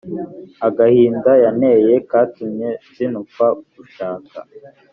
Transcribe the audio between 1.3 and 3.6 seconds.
yanteye, katumye nzinukwa